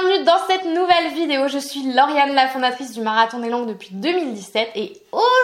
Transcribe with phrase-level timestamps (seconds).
[0.00, 1.48] bienvenue dans cette nouvelle vidéo.
[1.48, 4.92] Je suis Lauriane, la fondatrice du Marathon des Langues depuis 2017 et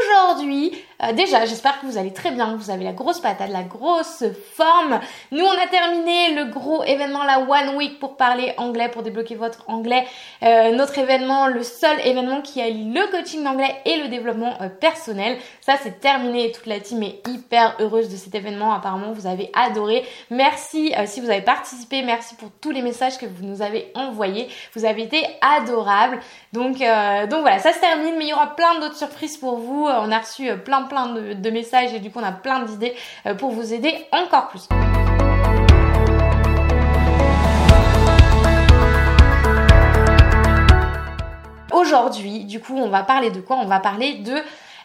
[0.06, 3.62] aujourd'hui, euh, déjà j'espère que vous allez très bien, vous avez la grosse patate, la
[3.62, 4.24] grosse
[4.54, 5.00] forme.
[5.30, 9.34] Nous on a terminé le gros événement, la One Week pour parler anglais, pour débloquer
[9.34, 10.06] votre anglais.
[10.42, 14.68] Euh, notre événement, le seul événement qui allie le coaching d'anglais et le développement euh,
[14.68, 15.36] personnel.
[15.60, 18.72] Ça c'est terminé toute la team est hyper heureuse de cet événement.
[18.72, 20.04] Apparemment vous avez adoré.
[20.30, 24.48] Merci si vous avez participé, merci pour tous les messages que vous nous avez envoyés.
[24.74, 26.20] Vous avez été adorables.
[26.52, 29.88] Donc, donc voilà, ça se termine, mais il y aura plein d'autres surprises pour vous.
[29.98, 32.94] On a reçu plein plein de, messages et du coup on a plein d'idées
[33.26, 34.68] euh, pour vous aider encore plus.
[41.72, 43.56] Aujourd'hui, du coup, on va parler de quoi?
[43.56, 44.34] On va parler de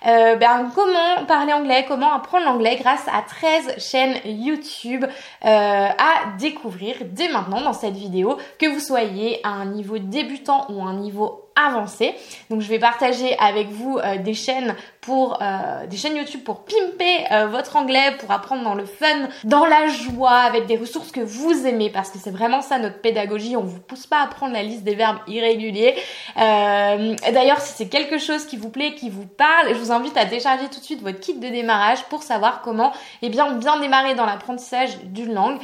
[0.08, 6.38] euh, ben, comment parler anglais, comment apprendre l'anglais grâce à 13 chaînes YouTube euh, à
[6.40, 10.94] découvrir dès maintenant dans cette vidéo, que vous soyez à un niveau débutant ou un
[10.94, 12.16] niveau avancé.
[12.50, 16.64] Donc je vais partager avec vous euh, des chaînes pour euh, des chaînes YouTube pour
[16.64, 21.12] pimper euh, votre anglais, pour apprendre dans le fun, dans la joie, avec des ressources
[21.12, 23.58] que vous aimez, parce que c'est vraiment ça notre pédagogie.
[23.58, 25.96] On vous pousse pas à prendre la liste des verbes irréguliers.
[26.36, 30.26] D'ailleurs, si c'est quelque chose qui vous plaît, qui vous parle, je vous invite à
[30.26, 32.92] télécharger tout de suite votre kit de démarrage pour savoir comment
[33.24, 35.60] eh bien bien démarrer dans l'apprentissage d'une langue.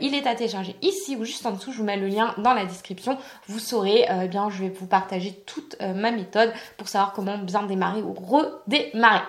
[0.00, 1.72] il est à télécharger ici ou juste en dessous.
[1.72, 3.18] Je vous mets le lien dans la description.
[3.48, 7.38] Vous saurez, eh bien je vais vous partager toute euh, ma méthode pour savoir comment
[7.38, 9.22] bien démarrer ou redémarrer.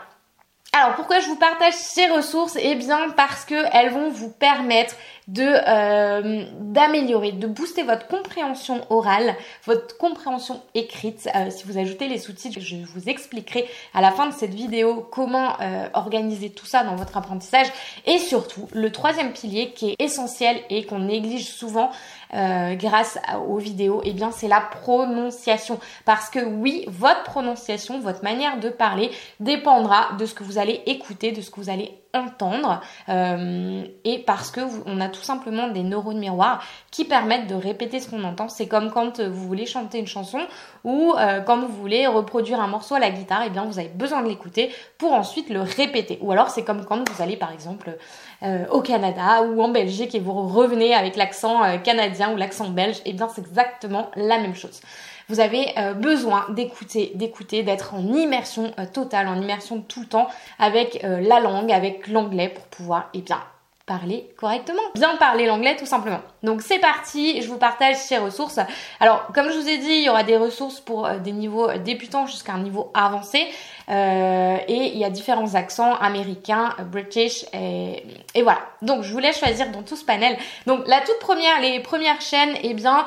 [0.74, 2.58] Alors pourquoi je vous partage ces ressources?
[2.62, 4.96] Eh bien parce qu'elles vont vous permettre
[5.40, 11.28] euh, d'améliorer, de booster votre compréhension orale, votre compréhension écrite.
[11.36, 15.08] Euh, si vous ajoutez les sous-titres, je vous expliquerai à la fin de cette vidéo
[15.10, 15.58] comment
[15.94, 17.68] organiser tout ça dans votre apprentissage.
[18.06, 21.90] Et surtout, le troisième pilier qui est essentiel et qu'on néglige souvent
[22.32, 25.80] grâce aux vidéos, eh bien c'est la prononciation.
[26.06, 30.82] Parce que oui, votre prononciation, votre manière de parler dépendra de ce que vous allez
[30.86, 35.68] écouter, de ce que vous allez entendre euh, et parce que on a tout simplement
[35.68, 38.50] des neurones miroirs qui permettent de répéter ce qu'on entend.
[38.50, 40.40] C'est comme quand vous voulez chanter une chanson
[40.88, 43.78] ou euh, quand vous voulez reproduire un morceau à la guitare, et eh bien vous
[43.78, 46.18] avez besoin de l'écouter pour ensuite le répéter.
[46.22, 47.96] Ou alors c'est comme quand vous allez par exemple
[48.42, 52.98] euh, au Canada ou en Belgique et vous revenez avec l'accent canadien ou l'accent belge,
[53.06, 54.82] et eh bien c'est exactement la même chose
[55.30, 60.08] vous avez euh, besoin d'écouter, d'écouter, d'être en immersion euh, totale, en immersion tout le
[60.08, 60.28] temps
[60.60, 63.42] avec euh, la langue, avec l'anglais pour pouvoir, eh bien,
[63.88, 64.82] parler correctement.
[64.94, 66.20] Bien parler l'anglais tout simplement.
[66.44, 68.60] Donc c'est parti, je vous partage ces ressources.
[69.00, 72.28] Alors comme je vous ai dit, il y aura des ressources pour des niveaux débutants
[72.28, 73.48] jusqu'à un niveau avancé.
[73.90, 78.60] et il y a différents accents américains, british et, voilà.
[78.82, 80.38] Donc je vous laisse choisir dans tout ce panel.
[80.68, 83.06] Donc la toute première, les premières chaînes, eh bien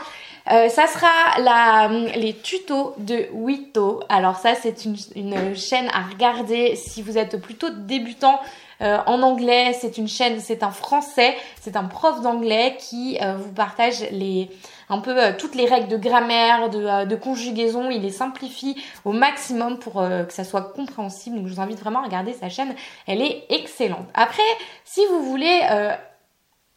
[0.50, 4.02] euh, ça sera la, les tutos de Wito.
[4.08, 8.40] Alors ça, c'est une, chaîne à regarder si vous êtes plutôt débutant
[8.80, 9.76] euh, en anglais.
[9.78, 14.50] C'est une chaîne, c'est un français, c'est un prof d'anglais qui euh, vous partage les
[14.92, 17.90] un peu toutes les règles de grammaire, de, de, conjugaison.
[17.90, 21.36] Il les simplifie au maximum pour que ça soit compréhensible.
[21.36, 22.74] Donc je vous invite vraiment à regarder sa chaîne.
[23.06, 24.08] Elle est excellente.
[24.14, 24.42] Après,
[24.84, 25.60] si vous voulez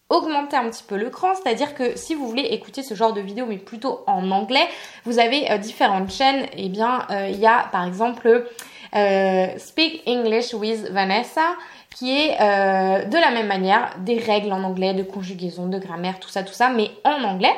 [0.09, 3.21] augmenter un petit peu le cran, c'est-à-dire que si vous voulez écouter ce genre de
[3.21, 4.67] vidéo mais plutôt en anglais,
[5.05, 6.43] vous avez euh, différentes chaînes.
[6.53, 8.45] Et eh bien, euh, il y a par exemple
[8.95, 11.55] euh, Speak English with Vanessa
[11.95, 16.27] qui est de la même manière des règles en anglais, de conjugaison, de grammaire, tout
[16.27, 17.53] ça, tout ça, mais en anglais.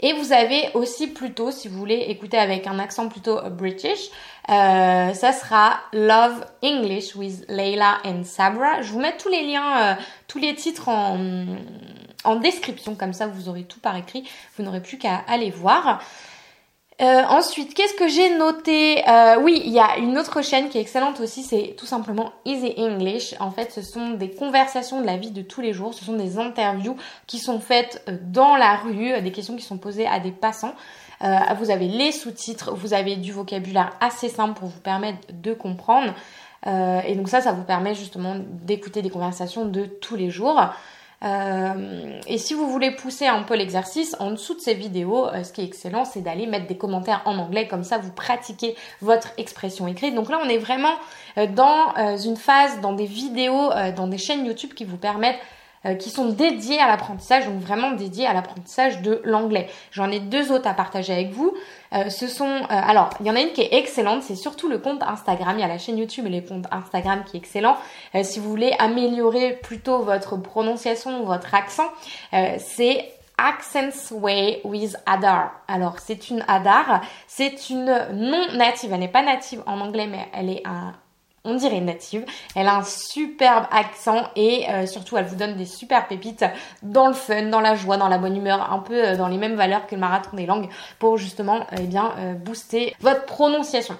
[0.00, 4.10] Et vous avez aussi plutôt, si vous voulez écouter avec un accent plutôt british,
[4.48, 8.80] euh, ça sera Love English with Leila and Sabra.
[8.82, 9.94] Je vous mets tous les liens, euh,
[10.28, 11.46] tous les titres en,
[12.24, 16.00] en description, comme ça vous aurez tout par écrit, vous n'aurez plus qu'à aller voir.
[17.00, 19.08] Euh, ensuite, qu'est-ce que j'ai noté?
[19.08, 22.32] Euh, Oui, il y a une autre chaîne qui est excellente aussi, c'est tout simplement
[22.44, 23.36] Easy English.
[23.38, 26.14] En fait, ce sont des conversations de la vie de tous les jours, ce sont
[26.14, 26.96] des interviews
[27.28, 30.74] qui sont faites euh, dans la rue, des questions qui sont posées à des passants.
[31.20, 36.14] vous avez les sous-titres, vous avez du vocabulaire assez simple pour vous permettre de comprendre.
[36.66, 40.60] et donc ça, ça vous permet justement d'écouter des conversations de tous les jours.
[41.24, 45.42] Euh, et si vous voulez pousser un peu l'exercice, en dessous de ces vidéos, euh,
[45.42, 48.76] ce qui est excellent, c'est d'aller mettre des commentaires en anglais, comme ça vous pratiquez
[49.00, 50.14] votre expression écrite.
[50.14, 50.94] Donc là, on est vraiment
[51.36, 55.38] euh, dans une phase, dans des vidéos, dans des chaînes YouTube qui vous permettent
[55.98, 59.68] qui sont dédiés à l'apprentissage, donc vraiment dédiés à l'apprentissage de l'anglais.
[59.90, 61.54] J'en ai deux autres à partager avec vous.
[61.94, 64.68] Euh, ce sont, euh, alors, il y en a une qui est excellente, c'est surtout
[64.68, 65.56] le compte Instagram.
[65.56, 67.76] Il y a la chaîne YouTube et le compte Instagram qui est excellent.
[68.22, 71.88] si vous voulez améliorer plutôt votre prononciation, votre accent,
[72.58, 75.52] c'est Accents Way with Adar.
[75.68, 78.92] Alors, c'est une Adar, c'est une non native.
[78.92, 80.92] Elle n'est pas native en anglais, mais elle est un,
[81.48, 82.24] on dirait native.
[82.54, 86.44] Elle a un superbe accent et euh, surtout elle vous donne des super pépites
[86.82, 89.38] dans le fun, dans la joie, dans la bonne humeur, un peu euh, dans les
[89.38, 90.68] mêmes valeurs que le marathon des langues
[90.98, 93.96] pour justement eh bien euh, booster votre prononciation.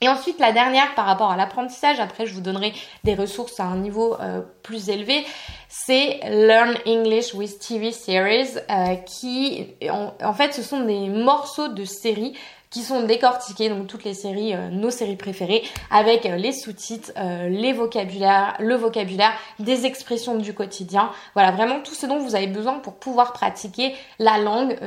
[0.00, 2.72] Et ensuite, la dernière par rapport à l'apprentissage, après je vous donnerai
[3.04, 5.24] des ressources à un niveau euh, plus élevé,
[5.68, 11.84] c'est Learn English with TV Series, euh, qui en, fait ce sont des morceaux de
[11.84, 12.34] séries
[12.68, 17.12] qui sont décortiqués, donc toutes les séries, euh, nos séries préférées, avec les sous-titres,
[17.48, 21.10] les vocabulaires, le vocabulaire, des expressions du quotidien.
[21.32, 24.78] Voilà, vraiment tout ce dont vous avez besoin pour pouvoir pratiquer la langue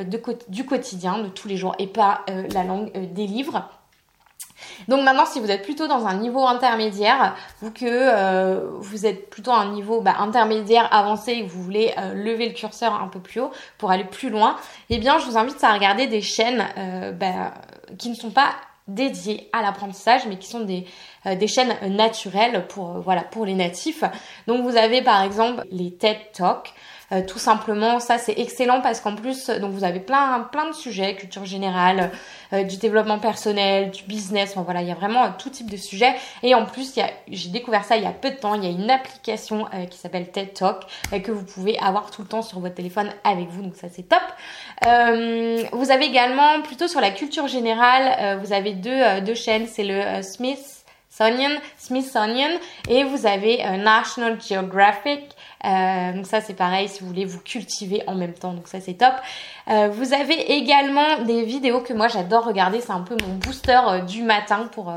[0.50, 3.70] du quotidien, de tous les jours, et pas la langue des livres.
[4.88, 9.30] Donc maintenant, si vous êtes plutôt dans un niveau intermédiaire, ou que euh, vous êtes
[9.30, 12.94] plutôt à un niveau bah, intermédiaire avancé et que vous voulez euh, lever le curseur
[12.94, 14.56] un peu plus haut pour aller plus loin,
[14.90, 17.54] eh bien, je vous invite à regarder des chaînes euh, bah,
[17.98, 18.52] qui ne sont pas
[18.88, 20.86] dédiées à l'apprentissage, mais qui sont des,
[21.48, 24.04] chaînes naturelles pour, voilà, pour les natifs.
[24.48, 26.74] Donc vous avez par exemple les TED Talks.
[27.12, 30.74] Euh, tout simplement, ça c'est excellent parce qu'en plus, donc vous avez plein plein de
[30.74, 32.12] sujets, culture générale,
[32.54, 35.78] euh, du développement personnel, du business, enfin voilà, il y a vraiment tout type de
[35.78, 36.14] sujets.
[36.44, 36.94] Et en plus,
[37.28, 39.86] j'ai découvert ça il y a peu de temps, il y a une application euh,
[39.86, 40.84] qui s'appelle TED Talk
[41.24, 44.08] que vous pouvez avoir tout le temps sur votre téléphone avec vous, donc ça c'est
[44.08, 44.22] top.
[44.84, 50.22] vous avez également plutôt sur la culture générale, vous avez deux deux chaînes, c'est le
[50.22, 50.86] Smith
[51.78, 55.36] Smithsonian et vous avez National Geographic
[55.66, 58.54] euh, donc ça c'est pareil si vous voulez vous cultiver en même temps.
[58.54, 59.14] Donc ça c'est top.
[59.68, 62.82] Euh, vous avez également des vidéos que moi j'adore regarder.
[62.82, 64.94] C'est un peu mon booster euh, du matin pour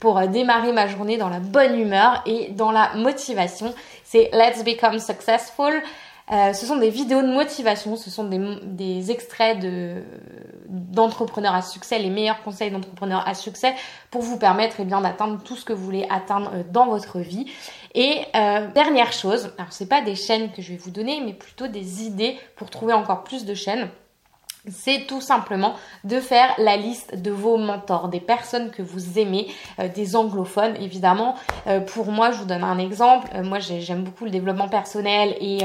[0.00, 3.74] pour démarrer ma journée dans la bonne humeur et dans la motivation.
[4.04, 5.82] C'est Let's Become Successful.
[6.30, 10.02] Euh, ce sont des vidéos de motivation, ce sont des, des extraits de
[10.68, 13.74] d'entrepreneurs à succès, les meilleurs conseils d'entrepreneurs à succès
[14.10, 17.46] pour vous permettre eh d'atteindre tout ce que vous voulez atteindre dans votre vie.
[17.94, 21.32] Et euh, dernière chose, alors c'est pas des chaînes que je vais vous donner, mais
[21.32, 23.88] plutôt des idées pour trouver encore plus de chaînes
[24.70, 25.74] c'est tout simplement
[26.04, 29.46] de faire la liste de vos mentors, des personnes que vous aimez,
[29.78, 31.36] euh, des anglophones évidemment.
[31.66, 33.28] Euh, pour moi, je vous donne un exemple.
[33.42, 35.60] moi, j'aime beaucoup le développement personnel et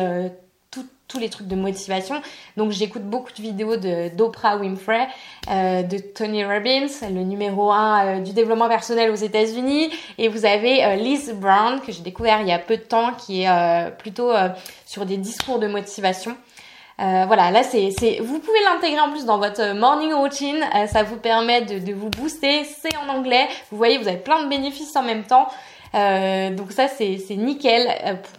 [1.07, 2.21] tous les trucs de motivation.
[2.57, 5.07] Donc j'écoute beaucoup de vidéos d'Oprah Winfrey,
[5.51, 9.91] euh, de Tony Robbins, le numéro 1 euh, du développement personnel aux États-Unis.
[10.17, 13.13] Et vous avez euh, Liz Brown, que j'ai découvert il y a peu de temps,
[13.13, 14.31] qui est plutôt
[14.85, 16.35] sur des discours de motivation.
[16.97, 20.63] voilà, là c'est, vous pouvez l'intégrer en plus dans votre morning routine.
[20.91, 22.63] ça vous permet de, de vous booster.
[22.63, 23.47] C'est en anglais.
[23.71, 25.47] Vous voyez, vous avez plein de bénéfices en même temps.
[25.93, 27.87] donc ça c'est, c'est nickel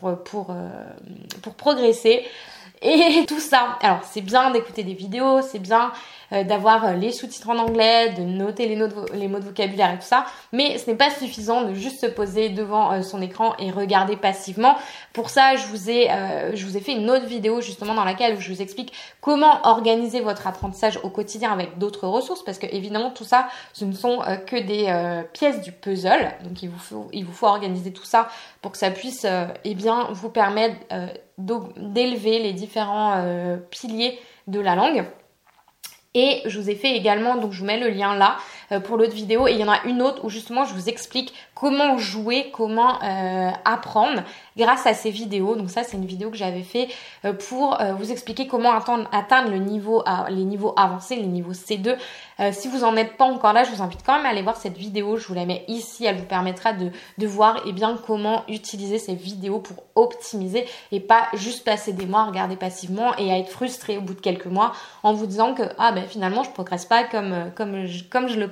[0.01, 0.55] pour pour
[1.43, 2.25] pour progresser.
[2.83, 5.93] Et tout ça, alors c'est bien d'écouter des vidéos, c'est bien
[6.33, 8.77] d'avoir euh, les sous-titres en anglais, de noter les,
[9.29, 12.49] mots de vocabulaire et tout ça, mais ce n'est pas suffisant de juste se poser
[12.49, 14.77] devant euh, son écran et regarder passivement.
[15.13, 16.09] Pour ça, je vous ai,
[16.55, 20.21] je vous ai fait une autre vidéo justement dans laquelle je vous explique comment organiser
[20.21, 24.21] votre apprentissage au quotidien avec d'autres ressources, parce que évidemment tout ça, ce ne sont
[24.47, 24.93] que des
[25.33, 28.29] pièces du puzzle, donc il vous faut, il vous faut organiser tout ça
[28.61, 29.25] pour que ça puisse,
[29.65, 30.77] eh bien, vous permettre
[31.39, 33.25] d'élever les différents
[33.71, 34.19] piliers
[34.49, 35.05] de la langue.
[36.15, 38.37] Et je vous ai fait également, donc je vous mets le lien là
[38.85, 39.47] pour l'autre vidéo.
[39.49, 43.03] Et il y en a une autre où justement je vous explique comment jouer, comment
[43.03, 44.23] euh, apprendre
[44.57, 45.57] grâce à ces vidéos.
[45.57, 46.89] Donc ça c'est une vidéo que j'avais fait
[47.25, 51.97] euh, pour vous expliquer comment atteindre, le niveau, les niveaux avancés, les niveaux C2.
[52.53, 54.57] si vous en êtes pas encore là, je vous invite quand même à aller voir
[54.57, 55.17] cette vidéo.
[55.17, 56.05] Je vous la mets ici.
[56.05, 61.01] Elle vous permettra de, de voir eh bien comment utiliser ces vidéos pour optimiser et
[61.01, 64.21] pas juste passer des mois à regarder passivement et à être frustré au bout de
[64.21, 68.29] quelques mois en vous disant que ah ben finalement je progresse pas comme comme comme
[68.29, 68.49] je le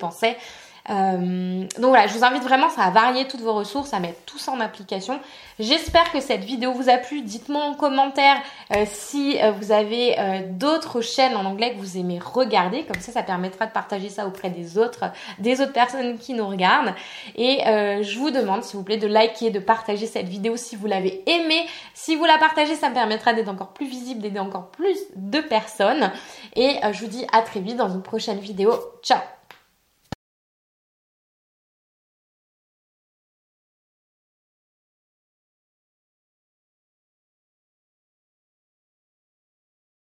[0.91, 4.39] Euh, donc voilà, je vous invite vraiment à varier toutes vos ressources, à mettre tout
[4.39, 5.21] ça en application.
[5.59, 7.23] J'espère que cette vidéo vous a plu.
[7.23, 8.37] Dites-moi en commentaire
[8.75, 10.17] euh, si euh, vous avez
[10.51, 12.85] d'autres chaînes en anglais que vous aimez regarder.
[12.85, 15.05] Comme ça, ça permettra de partager ça auprès des autres,
[15.39, 16.95] des autres personnes qui nous regardent.
[17.37, 20.87] Et je vous demande, s'il vous plaît, de liker, de partager cette vidéo si vous
[20.87, 21.67] l'avez aimée.
[21.95, 25.41] Si vous la partagez, ça me permettra d'être encore plus visible, d'aider encore plus de
[25.41, 26.11] personnes.
[26.57, 28.75] Et je vous dis à très vite dans une prochaine vidéo.
[29.03, 29.21] Ciao